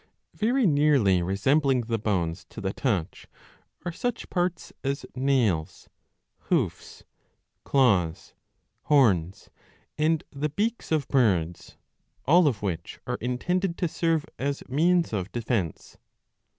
[0.33, 3.27] Very nearly resembling the bones to the touch
[3.83, 5.89] ^^ are such parts as nails,
[6.45, 7.03] hoofs,
[7.65, 8.33] claws,
[8.85, 9.51] horns,
[9.99, 11.77] and the beaks of birds,
[12.25, 15.99] all of which are intended to serve as means of defence.